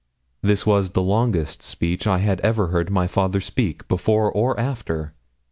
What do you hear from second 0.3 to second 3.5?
This was the longest speech I ever heard my father